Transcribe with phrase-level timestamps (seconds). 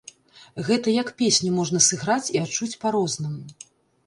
[0.69, 3.41] Гэта як песню можна сыграць і адчуць па-рознаму.